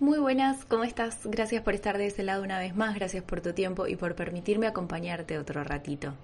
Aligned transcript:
Muy 0.00 0.18
buenas, 0.18 0.64
¿cómo 0.64 0.84
estás? 0.84 1.18
Gracias 1.24 1.62
por 1.62 1.74
estar 1.74 1.98
de 1.98 2.06
ese 2.06 2.22
lado 2.22 2.42
una 2.42 2.58
vez 2.58 2.74
más, 2.74 2.94
gracias 2.94 3.22
por 3.22 3.42
tu 3.42 3.52
tiempo 3.52 3.86
y 3.86 3.96
por 3.96 4.14
permitirme 4.14 4.66
acompañarte 4.66 5.36
otro 5.36 5.62
ratito. 5.62 6.14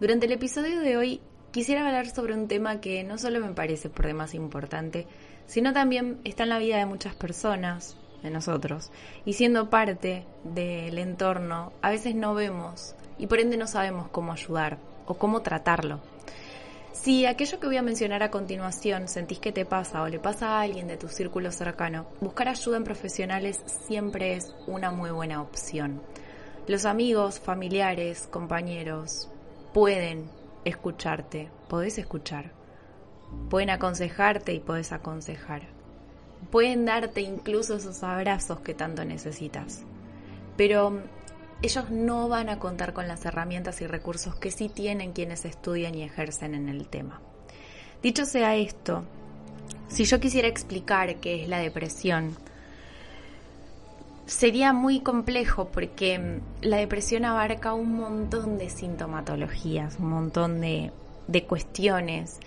Durante 0.00 0.26
el 0.26 0.32
episodio 0.32 0.80
de 0.80 0.98
hoy 0.98 1.22
quisiera 1.50 1.86
hablar 1.86 2.10
sobre 2.10 2.34
un 2.34 2.46
tema 2.46 2.82
que 2.82 3.02
no 3.04 3.16
solo 3.16 3.40
me 3.40 3.54
parece 3.54 3.88
por 3.88 4.06
demás 4.06 4.34
importante, 4.34 5.06
sino 5.46 5.72
también 5.72 6.20
está 6.24 6.42
en 6.42 6.50
la 6.50 6.58
vida 6.58 6.76
de 6.76 6.84
muchas 6.84 7.14
personas, 7.14 7.96
de 8.22 8.28
nosotros, 8.28 8.90
y 9.24 9.32
siendo 9.32 9.70
parte 9.70 10.26
del 10.44 10.98
entorno, 10.98 11.72
a 11.80 11.88
veces 11.88 12.14
no 12.14 12.34
vemos 12.34 12.94
y 13.16 13.28
por 13.28 13.40
ende 13.40 13.56
no 13.56 13.66
sabemos 13.66 14.08
cómo 14.10 14.34
ayudar 14.34 14.76
o 15.06 15.14
cómo 15.14 15.40
tratarlo. 15.40 16.00
Si 16.92 17.24
aquello 17.26 17.58
que 17.58 17.66
voy 17.66 17.78
a 17.78 17.82
mencionar 17.82 18.22
a 18.22 18.30
continuación 18.30 19.08
sentís 19.08 19.38
que 19.38 19.50
te 19.50 19.64
pasa 19.64 20.02
o 20.02 20.08
le 20.08 20.18
pasa 20.18 20.50
a 20.50 20.60
alguien 20.60 20.86
de 20.86 20.98
tu 20.98 21.08
círculo 21.08 21.50
cercano, 21.50 22.06
buscar 22.20 22.48
ayuda 22.48 22.76
en 22.76 22.84
profesionales 22.84 23.60
siempre 23.66 24.34
es 24.34 24.54
una 24.66 24.90
muy 24.90 25.10
buena 25.10 25.40
opción. 25.40 26.02
Los 26.68 26.84
amigos, 26.84 27.40
familiares, 27.40 28.28
compañeros 28.30 29.30
pueden 29.72 30.30
escucharte, 30.64 31.48
podés 31.68 31.96
escuchar. 31.98 32.52
Pueden 33.48 33.70
aconsejarte 33.70 34.52
y 34.52 34.60
podés 34.60 34.92
aconsejar. 34.92 35.62
Pueden 36.50 36.84
darte 36.84 37.22
incluso 37.22 37.76
esos 37.76 38.02
abrazos 38.02 38.60
que 38.60 38.74
tanto 38.74 39.04
necesitas. 39.04 39.82
Pero 40.58 41.00
ellos 41.62 41.90
no 41.90 42.28
van 42.28 42.48
a 42.48 42.58
contar 42.58 42.92
con 42.92 43.08
las 43.08 43.24
herramientas 43.24 43.80
y 43.80 43.86
recursos 43.86 44.34
que 44.34 44.50
sí 44.50 44.68
tienen 44.68 45.12
quienes 45.12 45.44
estudian 45.44 45.94
y 45.94 46.02
ejercen 46.02 46.54
en 46.54 46.68
el 46.68 46.88
tema. 46.88 47.20
Dicho 48.02 48.24
sea 48.24 48.56
esto, 48.56 49.04
si 49.88 50.04
yo 50.04 50.18
quisiera 50.18 50.48
explicar 50.48 51.16
qué 51.16 51.42
es 51.42 51.48
la 51.48 51.58
depresión, 51.58 52.36
sería 54.26 54.72
muy 54.72 55.00
complejo 55.00 55.68
porque 55.68 56.40
la 56.62 56.78
depresión 56.78 57.24
abarca 57.24 57.74
un 57.74 57.94
montón 57.94 58.58
de 58.58 58.68
sintomatologías, 58.68 59.98
un 59.98 60.08
montón 60.08 60.60
de, 60.60 60.90
de 61.28 61.44
cuestiones 61.44 62.40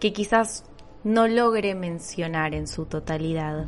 que 0.00 0.12
quizás 0.12 0.64
no 1.04 1.28
logre 1.28 1.74
mencionar 1.74 2.54
en 2.54 2.66
su 2.66 2.86
totalidad, 2.86 3.66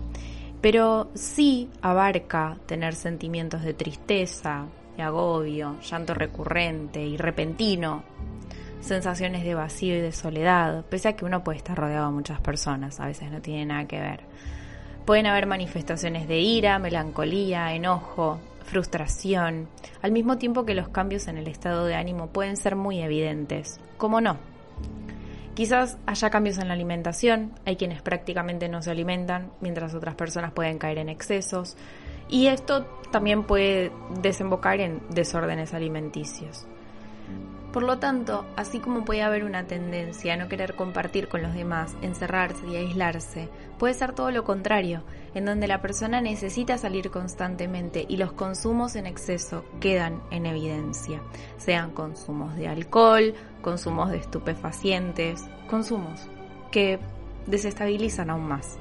pero 0.61 1.09
sí 1.15 1.71
abarca 1.83 2.59
tener 2.67 2.95
sentimientos 2.95 3.63
de 3.63 3.75
tristeza, 3.75 4.67
agobio, 5.03 5.81
llanto 5.81 6.15
recurrente 6.15 7.05
y 7.05 7.17
repentino, 7.17 8.03
sensaciones 8.81 9.45
de 9.45 9.55
vacío 9.55 9.97
y 9.97 10.01
de 10.01 10.13
soledad, 10.13 10.85
pese 10.87 11.09
a 11.09 11.17
que 11.17 11.25
uno 11.25 11.43
puede 11.45 11.59
estar 11.59 11.77
rodeado 11.77 12.07
de 12.07 12.15
muchas 12.15 12.41
personas, 12.41 13.01
a 13.01 13.07
veces 13.07 13.31
no 13.31 13.41
tiene 13.41 13.67
nada 13.67 13.87
que 13.87 14.01
ver. 14.01 14.21
Pueden 15.05 15.27
haber 15.27 15.47
manifestaciones 15.47 16.29
de 16.29 16.39
ira, 16.39 16.79
melancolía, 16.79 17.73
enojo, 17.75 18.41
frustración, 18.65 19.69
al 20.03 20.13
mismo 20.13 20.37
tiempo 20.37 20.65
que 20.65 20.75
los 20.75 20.89
cambios 20.89 21.29
en 21.29 21.39
el 21.39 21.49
estado 21.49 21.87
de 21.87 21.95
ánimo 21.95 22.29
pueden 22.29 22.57
ser 22.57 22.77
muy 22.77 23.01
evidentes. 23.01 23.81
¿Cómo 23.97 24.21
no? 24.21 24.37
Quizás 25.55 25.99
haya 26.07 26.31
cambios 26.31 26.59
en 26.59 26.69
la 26.69 26.75
alimentación, 26.75 27.53
hay 27.65 27.75
quienes 27.75 28.01
prácticamente 28.01 28.69
no 28.69 28.81
se 28.81 28.93
alimentan, 28.93 29.51
mientras 29.61 29.93
otras 29.93 30.15
personas 30.15 30.53
pueden 30.53 30.79
caer 30.79 30.99
en 30.99 31.09
excesos, 31.09 31.77
y 32.29 32.49
esto 32.49 32.87
también 33.11 33.45
puede 33.45 33.91
desembocar 34.21 34.81
en 34.81 35.01
desórdenes 35.11 35.75
alimenticios. 35.75 36.67
Por 37.73 37.83
lo 37.83 37.99
tanto, 37.99 38.47
así 38.57 38.81
como 38.81 39.05
puede 39.05 39.23
haber 39.23 39.45
una 39.45 39.67
tendencia 39.67 40.33
a 40.33 40.37
no 40.39 40.49
querer 40.49 40.75
compartir 40.75 41.29
con 41.29 41.43
los 41.43 41.53
demás, 41.53 41.95
encerrarse 42.01 42.67
y 42.67 42.77
aislarse, 42.77 43.51
puede 43.79 43.93
ser 43.93 44.15
todo 44.15 44.31
lo 44.31 44.43
contrario, 44.43 45.03
en 45.35 45.45
donde 45.45 45.69
la 45.69 45.83
persona 45.83 46.23
necesita 46.23 46.79
salir 46.79 47.11
constantemente 47.11 48.07
y 48.09 48.17
los 48.17 48.33
consumos 48.33 48.97
en 48.97 49.07
exceso 49.07 49.65
quedan 49.81 50.23
en 50.31 50.47
evidencia, 50.47 51.21
sean 51.59 51.91
consumos 51.91 52.57
de 52.57 52.69
alcohol, 52.69 53.35
consumos 53.61 54.11
de 54.11 54.17
estupefacientes, 54.17 55.45
consumos 55.69 56.27
que 56.71 56.99
desestabilizan 57.47 58.31
aún 58.31 58.49
más. 58.49 58.79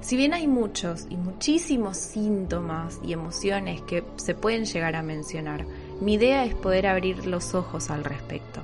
Si 0.00 0.16
bien 0.16 0.32
hay 0.32 0.46
muchos 0.46 1.06
y 1.10 1.16
muchísimos 1.16 1.96
síntomas 1.96 3.00
y 3.04 3.12
emociones 3.12 3.82
que 3.82 4.04
se 4.16 4.34
pueden 4.34 4.64
llegar 4.64 4.94
a 4.94 5.02
mencionar, 5.02 5.66
mi 6.00 6.14
idea 6.14 6.44
es 6.44 6.54
poder 6.54 6.86
abrir 6.86 7.26
los 7.26 7.54
ojos 7.54 7.90
al 7.90 8.04
respecto. 8.04 8.60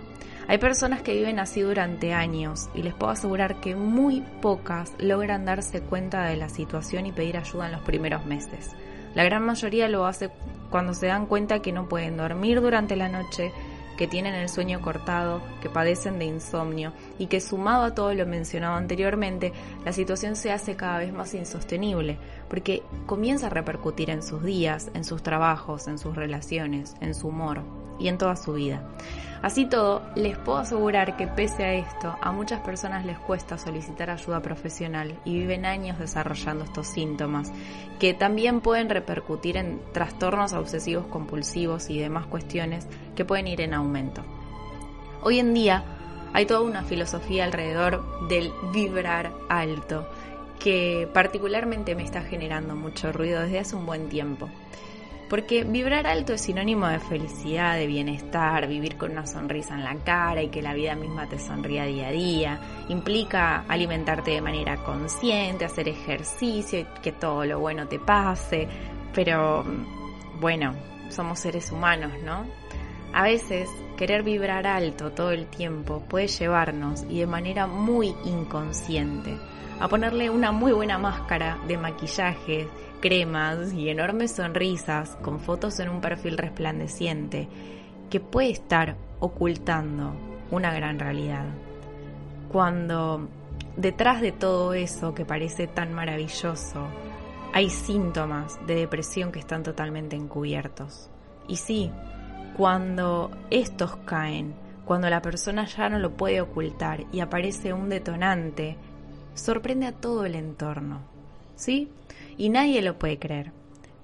Hay 0.47 0.59
personas 0.59 1.03
que 1.03 1.15
viven 1.15 1.39
así 1.39 1.63
durante 1.63 2.13
años 2.13 2.69
y 2.75 2.83
les 2.83 2.95
puedo 2.95 3.11
asegurar 3.11 3.61
que 3.61 3.75
muy 3.75 4.23
pocas 4.43 4.93
logran 4.99 5.45
darse 5.45 5.81
cuenta 5.81 6.25
de 6.25 6.37
la 6.37 6.49
situación 6.49 7.07
y 7.07 7.13
pedir 7.13 7.37
ayuda 7.37 7.67
en 7.67 7.73
los 7.73 7.83
primeros 7.83 8.27
meses. 8.27 8.71
La 9.15 9.25
gran 9.25 9.45
mayoría 9.45 9.89
lo 9.89 10.07
hace 10.07 10.31
cuando 10.71 10.93
se 10.93 11.07
dan 11.07 11.27
cuenta 11.27 11.63
que 11.63 11.73
no 11.73 11.89
pueden 11.89 12.17
dormir 12.17 12.61
durante 12.61 12.95
la 12.95 13.09
noche, 13.09 13.53
que 13.97 14.07
tienen 14.07 14.35
el 14.35 14.49
sueño 14.49 14.81
cortado, 14.81 15.43
que 15.61 15.69
padecen 15.69 16.19
de 16.19 16.25
insomnio 16.25 16.93
y 17.19 17.27
que 17.27 17.41
sumado 17.41 17.85
a 17.85 17.95
todo 17.95 18.13
lo 18.15 18.27
mencionado 18.27 18.77
anteriormente, 18.77 19.53
la 19.85 19.93
situación 19.93 20.37
se 20.37 20.53
hace 20.53 20.77
cada 20.77 20.99
vez 20.99 21.13
más 21.13 21.35
insostenible, 21.35 22.19
porque 22.49 22.83
comienza 23.07 23.47
a 23.47 23.51
repercutir 23.51 24.11
en 24.11 24.23
sus 24.23 24.43
días, 24.43 24.91
en 24.95 25.05
sus 25.05 25.23
trabajos, 25.23 25.89
en 25.89 25.99
sus 25.99 26.17
relaciones, 26.17 26.95
en 27.01 27.15
su 27.15 27.29
humor 27.29 27.84
y 27.99 28.09
en 28.09 28.19
toda 28.19 28.37
su 28.37 28.53
vida. 28.53 28.83
Así 29.45 29.67
todo, 29.67 30.01
les 30.15 30.39
puedo 30.39 30.57
asegurar 30.57 31.19
que 31.19 31.27
pese 31.27 31.65
a 31.65 31.75
esto, 31.75 32.17
a 32.23 32.33
muchas 32.33 32.63
personas 32.63 33.05
les 33.05 33.19
cuesta 33.19 33.59
solicitar 33.59 34.09
ayuda 34.09 34.41
profesional 34.41 35.19
y 35.27 35.35
viven 35.35 35.67
años 35.67 35.99
desarrollando 35.99 36.65
estos 36.65 36.87
síntomas, 36.87 37.53
que 37.99 38.15
también 38.15 38.63
pueden 38.63 38.89
repercutir 38.89 39.59
en 39.59 39.83
trastornos 39.93 40.55
obsesivos 40.55 41.07
compulsivos 41.09 41.91
y 41.91 41.99
demás 41.99 42.25
cuestiones 42.27 42.89
que 43.15 43.27
pueden 43.27 43.47
ir 43.47 43.61
en 43.61 43.75
aumento. 43.75 44.25
Hoy 45.21 45.41
en 45.41 45.53
día 45.53 45.85
hay 46.33 46.47
toda 46.47 46.63
una 46.63 46.83
filosofía 46.83 47.45
alrededor 47.45 48.27
del 48.29 48.51
vibrar 48.73 49.31
alto, 49.51 50.09
que 50.59 51.07
particularmente 51.13 51.95
me 51.95 52.03
está 52.03 52.23
generando 52.23 52.75
mucho 52.77 53.13
ruido 53.13 53.43
desde 53.43 53.59
hace 53.59 53.77
un 53.77 53.85
buen 53.85 54.09
tiempo. 54.09 54.49
Porque 55.29 55.65
vibrar 55.65 56.07
alto 56.07 56.35
es 56.35 56.43
sinónimo 56.43 56.87
de 56.87 57.01
felicidad, 57.01 57.77
de 57.77 57.87
bienestar, 57.87 58.69
vivir 58.69 58.97
con 58.97 59.13
una 59.13 59.27
sonrisa 59.27 59.75
en 59.75 59.85
la 59.85 59.97
cara 59.97 60.43
y 60.43 60.49
que 60.49 60.63
la 60.63 60.75
vida 60.75 60.95
misma 60.95 61.29
te 61.29 61.39
sonría 61.39 61.85
día 61.85 62.09
a 62.09 62.13
día. 62.13 62.61
Implica 62.89 63.65
alimentarte 63.69 64.33
de 64.33 64.41
manera 64.41 64.77
consciente, 64.85 65.65
hacer 65.65 65.89
ejercicio 65.89 66.81
y 66.81 66.85
que 67.01 67.13
todo 67.13 67.45
lo 67.45 67.59
bueno 67.59 67.89
te 67.89 67.99
pase. 67.99 68.69
Pero 69.15 69.65
bueno, 70.41 70.75
somos 71.09 71.39
seres 71.39 71.73
humanos, 71.73 72.13
¿no? 72.23 72.64
A 73.15 73.23
veces 73.23 73.71
querer 73.97 74.25
vibrar 74.25 74.67
alto 74.67 75.13
todo 75.13 75.31
el 75.31 75.47
tiempo 75.47 76.03
puede 76.09 76.27
llevarnos 76.27 77.05
y 77.09 77.21
de 77.21 77.29
manera 77.29 77.69
muy 77.69 78.13
inconsciente 78.25 79.39
a 79.79 79.87
ponerle 79.87 80.31
una 80.31 80.51
muy 80.51 80.73
buena 80.73 80.99
máscara 80.99 81.61
de 81.69 81.79
maquillaje, 81.79 82.67
cremas 83.01 83.73
y 83.73 83.89
enormes 83.89 84.33
sonrisas 84.33 85.17
con 85.23 85.39
fotos 85.39 85.79
en 85.79 85.91
un 85.91 86.01
perfil 86.01 86.37
resplandeciente 86.37 87.49
que 88.11 88.19
puede 88.19 88.51
estar 88.51 88.97
ocultando 89.21 90.13
una 90.51 90.75
gran 90.75 90.99
realidad. 90.99 91.47
Cuando 92.51 93.29
detrás 93.77 94.23
de 94.23 94.33
todo 94.33 94.75
eso 94.75 95.15
que 95.15 95.25
parece 95.25 95.69
tan 95.69 95.93
maravilloso 95.93 96.89
hay 97.53 97.71
síntomas 97.71 98.59
de 98.67 98.75
depresión 98.75 99.31
que 99.31 99.39
están 99.39 99.63
totalmente 99.63 100.17
encubiertos. 100.17 101.11
Y 101.47 101.57
sí, 101.57 101.93
cuando 102.57 103.31
estos 103.51 103.97
caen, 104.05 104.55
cuando 104.85 105.11
la 105.11 105.23
persona 105.23 105.65
ya 105.67 105.89
no 105.89 105.99
lo 105.99 106.17
puede 106.17 106.41
ocultar 106.41 107.05
y 107.13 107.21
aparece 107.21 107.73
un 107.73 107.89
detonante 107.89 108.77
sorprende 109.35 109.87
a 109.87 109.93
todo 109.93 110.25
el 110.25 110.37
entorno, 110.37 111.01
¿sí? 111.57 111.89
Y 112.37 112.49
nadie 112.51 112.83
lo 112.83 112.99
puede 112.99 113.19
creer, 113.19 113.53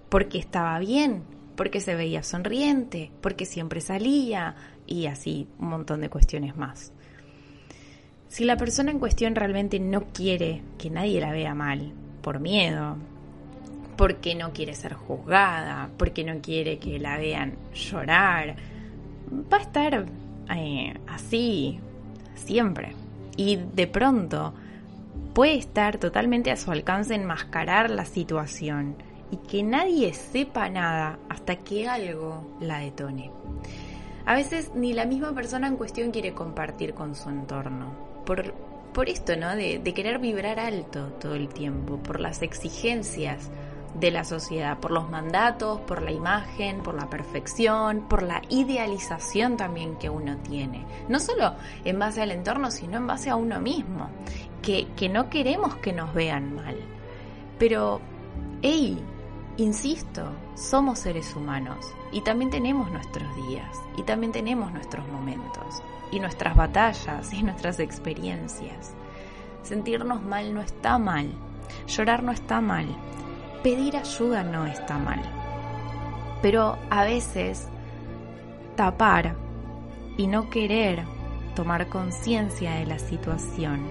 porque 0.09 0.39
estaba 0.39 0.79
bien, 0.79 1.23
porque 1.57 1.81
se 1.81 1.95
veía 1.95 2.23
sonriente, 2.23 3.11
porque 3.21 3.47
siempre 3.47 3.81
salía 3.81 4.57
y 4.87 5.07
así 5.07 5.47
un 5.59 5.69
montón 5.69 6.01
de 6.01 6.11
cuestiones 6.11 6.57
más. 6.57 6.93
Si 8.29 8.45
la 8.45 8.57
persona 8.57 8.91
en 8.91 8.99
cuestión 8.99 9.35
realmente 9.35 9.81
no 9.81 10.09
quiere 10.13 10.63
que 10.79 10.91
nadie 10.91 11.21
la 11.21 11.33
vea 11.33 11.55
mal, 11.55 11.93
por 12.23 12.41
miedo, 12.41 12.97
porque 14.01 14.35
no 14.35 14.55
quiere 14.55 14.75
ser 14.75 14.95
juzgada, 14.95 15.91
porque 15.99 16.25
no 16.25 16.41
quiere 16.41 16.79
que 16.79 16.99
la 16.99 17.19
vean 17.19 17.59
llorar, 17.75 18.57
va 19.31 19.59
a 19.59 19.61
estar 19.61 20.07
eh, 20.57 20.95
así 21.07 21.79
siempre. 22.35 22.95
Y 23.37 23.57
de 23.57 23.87
pronto 23.87 24.55
puede 25.35 25.59
estar 25.59 25.99
totalmente 25.99 26.51
a 26.51 26.57
su 26.57 26.71
alcance 26.71 27.15
enmascarar 27.15 27.91
la 27.91 28.07
situación 28.07 28.97
y 29.31 29.37
que 29.37 29.63
nadie 29.63 30.15
sepa 30.15 30.71
nada 30.71 31.19
hasta 31.29 31.57
que 31.57 31.87
algo 31.87 32.57
la 32.59 32.79
detone. 32.79 33.31
A 34.25 34.35
veces 34.35 34.71
ni 34.75 34.95
la 34.95 35.05
misma 35.05 35.35
persona 35.35 35.67
en 35.67 35.77
cuestión 35.77 36.11
quiere 36.11 36.33
compartir 36.33 36.95
con 36.95 37.15
su 37.15 37.29
entorno. 37.29 37.93
Por, 38.25 38.55
por 38.95 39.11
esto, 39.11 39.37
¿no? 39.37 39.55
De, 39.55 39.79
de 39.79 39.93
querer 39.93 40.21
vibrar 40.21 40.59
alto 40.59 41.09
todo 41.21 41.35
el 41.35 41.51
tiempo, 41.51 41.99
por 41.99 42.19
las 42.19 42.41
exigencias 42.41 43.51
de 43.95 44.11
la 44.11 44.25
sociedad, 44.25 44.79
por 44.79 44.91
los 44.91 45.11
mandatos, 45.11 45.81
por 45.81 46.03
la 46.03 46.13
imagen, 46.13 46.83
por 46.83 46.95
la 46.95 47.11
perfección, 47.11 48.07
por 48.09 48.23
la 48.23 48.43
idealización 48.49 49.57
también 49.57 49.97
que 49.97 50.11
uno 50.11 50.37
tiene. 50.39 50.85
No 51.09 51.19
solo 51.19 51.55
en 51.85 51.99
base 51.99 52.23
al 52.23 52.31
entorno, 52.31 52.71
sino 52.71 52.97
en 52.99 53.07
base 53.07 53.31
a 53.31 53.37
uno 53.37 53.61
mismo, 53.61 54.09
que, 54.63 54.87
que 54.97 55.09
no 55.09 55.29
queremos 55.29 55.77
que 55.77 55.93
nos 55.93 56.15
vean 56.15 56.55
mal. 56.55 56.77
Pero, 57.59 58.01
hey, 58.63 59.03
insisto, 59.57 60.31
somos 60.55 61.01
seres 61.01 61.35
humanos 61.35 61.87
y 62.13 62.21
también 62.21 62.51
tenemos 62.51 62.91
nuestros 62.91 63.35
días 63.49 63.77
y 63.97 64.03
también 64.03 64.33
tenemos 64.33 64.73
nuestros 64.73 65.07
momentos 65.09 65.83
y 66.13 66.21
nuestras 66.21 66.57
batallas 66.57 67.33
y 67.33 67.43
nuestras 67.43 67.81
experiencias. 67.81 68.95
Sentirnos 69.63 70.23
mal 70.23 70.55
no 70.55 70.61
está 70.61 70.99
mal, 70.99 71.33
llorar 71.87 72.23
no 72.23 72.33
está 72.33 72.61
mal, 72.61 72.87
pedir 73.63 73.97
ayuda 73.97 74.43
no 74.43 74.67
está 74.67 74.99
mal. 74.99 75.23
Pero 76.43 76.79
a 76.91 77.05
veces 77.05 77.69
tapar 78.77 79.37
y 80.17 80.27
no 80.27 80.51
querer 80.51 81.05
tomar 81.55 81.89
conciencia 81.89 82.73
de 82.73 82.87
la 82.87 82.99
situación 82.99 83.87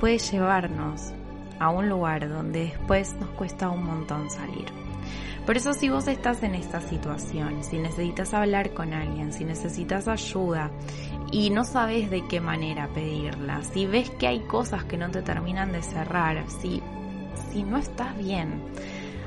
puede 0.00 0.18
llevarnos 0.18 1.12
a 1.58 1.70
un 1.70 1.88
lugar 1.88 2.28
donde 2.28 2.66
después 2.66 3.14
nos 3.14 3.30
cuesta 3.30 3.68
un 3.68 3.84
montón 3.84 4.30
salir. 4.30 4.66
Por 5.46 5.56
eso 5.56 5.72
si 5.72 5.88
vos 5.88 6.06
estás 6.08 6.42
en 6.42 6.54
esta 6.54 6.80
situación, 6.80 7.64
si 7.64 7.78
necesitas 7.78 8.34
hablar 8.34 8.74
con 8.74 8.92
alguien, 8.92 9.32
si 9.32 9.44
necesitas 9.44 10.06
ayuda 10.06 10.70
y 11.32 11.50
no 11.50 11.64
sabes 11.64 12.10
de 12.10 12.26
qué 12.28 12.40
manera 12.40 12.88
pedirla, 12.88 13.62
si 13.62 13.86
ves 13.86 14.10
que 14.10 14.26
hay 14.26 14.40
cosas 14.40 14.84
que 14.84 14.98
no 14.98 15.10
te 15.10 15.22
terminan 15.22 15.72
de 15.72 15.82
cerrar, 15.82 16.44
si 16.60 16.82
si 17.50 17.62
no 17.62 17.78
estás 17.78 18.16
bien. 18.16 18.62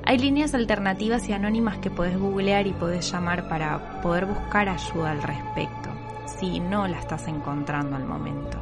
Hay 0.04 0.18
líneas 0.18 0.54
alternativas 0.56 1.30
y 1.30 1.34
anónimas 1.34 1.78
que 1.78 1.92
podés 1.92 2.18
googlear 2.18 2.66
y 2.66 2.74
podés 2.74 3.12
llamar 3.12 3.48
para 3.48 4.02
poder 4.02 4.26
buscar 4.26 4.68
ayuda 4.68 5.12
al 5.12 5.22
respecto, 5.22 5.90
si 6.26 6.60
no 6.60 6.88
la 6.88 7.00
estás 7.00 7.28
encontrando 7.28 7.96
al 7.96 8.06
momento. 8.06 8.58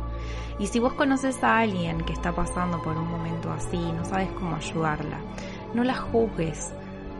Y 0.60 0.68
si 0.68 0.80
vos 0.80 0.94
conoces 0.94 1.42
a 1.42 1.60
alguien 1.60 2.02
que 2.02 2.12
está 2.12 2.34
pasando 2.34 2.82
por 2.82 2.98
un 2.98 3.10
momento 3.10 3.50
así 3.52 3.78
y 3.78 3.92
no 3.94 4.04
sabes 4.04 4.30
cómo 4.34 4.58
ayudarla, 4.58 5.18
no 5.74 5.84
la 5.84 5.96
juzgues. 5.96 6.74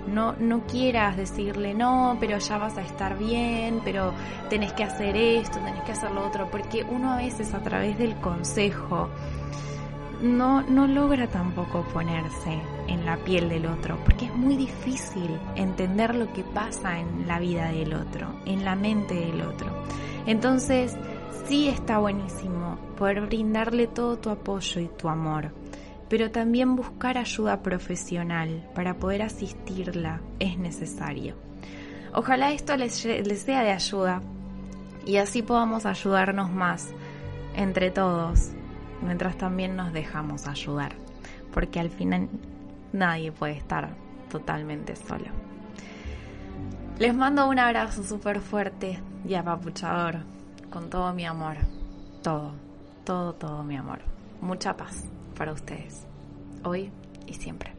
No, 0.08 0.34
no 0.34 0.62
quieras 0.66 1.18
decirle, 1.18 1.74
no, 1.74 2.18
pero 2.20 2.40
ya 2.40 2.58
vas 2.58 2.78
a 2.78 2.82
estar 2.82 3.18
bien, 3.18 3.82
pero 3.84 4.14
tenés 4.50 4.74
que 4.74 4.84
hacer 4.84 5.16
esto, 5.16 5.60
tenés 5.60 5.84
que 5.84 5.92
hacer 5.92 6.12
lo 6.12 6.26
otro, 6.26 6.50
porque 6.50 6.84
uno 6.84 7.14
a 7.14 7.18
veces 7.18 7.54
a 7.54 7.60
través 7.60 7.98
del 7.98 8.16
consejo 8.16 9.10
no, 10.22 10.62
no 10.62 10.88
logra 10.88 11.28
tampoco 11.28 11.84
ponerse 11.94 12.60
en 12.88 13.06
la 13.06 13.18
piel 13.18 13.50
del 13.50 13.66
otro, 13.66 13.98
porque 14.04 14.26
es 14.26 14.36
muy 14.36 14.58
difícil 14.58 15.40
entender 15.56 16.16
lo 16.16 16.32
que 16.34 16.44
pasa 16.44 17.00
en 17.00 17.28
la 17.28 17.40
vida 17.40 17.72
del 17.72 17.94
otro, 17.94 18.34
en 18.46 18.66
la 18.66 18.76
mente 18.76 19.16
del 19.16 19.42
otro. 19.42 19.68
Entonces, 20.26 20.98
sí 21.48 21.70
está 21.70 22.00
buenísimo 22.00 22.78
poder 22.98 23.22
brindarle 23.22 23.88
todo 23.88 24.18
tu 24.18 24.30
apoyo 24.30 24.82
y 24.82 24.88
tu 24.88 25.08
amor, 25.08 25.52
pero 26.10 26.32
también 26.32 26.76
buscar 26.76 27.18
ayuda 27.18 27.62
profesional 27.62 28.70
para 28.76 28.96
poder 28.96 29.22
asistirla 29.22 30.22
es 30.40 30.58
necesario. 30.58 31.36
Ojalá 32.14 32.52
esto 32.52 32.76
les, 32.76 33.06
les 33.06 33.42
sea 33.42 33.62
de 33.62 33.72
ayuda 33.72 34.22
y 35.06 35.18
así 35.18 35.44
podamos 35.44 35.86
ayudarnos 35.86 36.52
más 36.52 36.90
entre 37.56 37.92
todos 37.92 38.52
mientras 39.02 39.38
también 39.38 39.76
nos 39.76 39.94
dejamos 39.94 40.48
ayudar, 40.48 40.94
porque 41.54 41.80
al 41.80 41.90
final 41.90 42.30
nadie 42.94 43.32
puede 43.32 43.54
estar 43.54 43.90
totalmente 44.30 44.96
solo. 44.96 45.26
Les 47.00 47.16
mando 47.16 47.48
un 47.48 47.60
abrazo 47.60 48.04
súper 48.04 48.42
fuerte 48.42 49.00
y 49.26 49.34
apapuchador, 49.36 50.18
con 50.70 50.90
todo 50.90 51.14
mi 51.14 51.26
amor, 51.26 51.58
todo, 52.22 52.54
todo, 53.06 53.34
todo 53.34 53.64
mi 53.64 53.78
amor. 53.78 54.00
Mucha 54.42 54.76
paz 54.76 55.06
para 55.38 55.54
ustedes, 55.54 56.06
hoy 56.64 56.92
y 57.26 57.34
siempre. 57.34 57.79